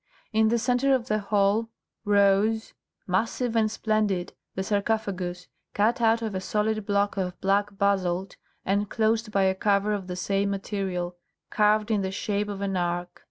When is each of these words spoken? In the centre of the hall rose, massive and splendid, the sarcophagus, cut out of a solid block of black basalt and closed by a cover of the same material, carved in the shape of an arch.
In 0.33 0.47
the 0.47 0.57
centre 0.57 0.95
of 0.95 1.09
the 1.09 1.19
hall 1.19 1.69
rose, 2.05 2.73
massive 3.05 3.55
and 3.55 3.69
splendid, 3.69 4.33
the 4.55 4.63
sarcophagus, 4.63 5.47
cut 5.75 6.01
out 6.01 6.23
of 6.23 6.33
a 6.33 6.41
solid 6.41 6.87
block 6.87 7.17
of 7.17 7.39
black 7.39 7.77
basalt 7.77 8.35
and 8.65 8.89
closed 8.89 9.31
by 9.31 9.43
a 9.43 9.53
cover 9.53 9.93
of 9.93 10.07
the 10.07 10.15
same 10.15 10.49
material, 10.49 11.17
carved 11.51 11.91
in 11.91 12.01
the 12.01 12.09
shape 12.09 12.49
of 12.49 12.61
an 12.61 12.75
arch. 12.75 13.09